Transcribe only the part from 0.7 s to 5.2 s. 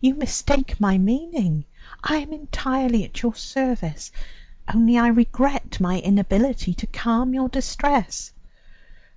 my meaning. I am entirely at your service; only I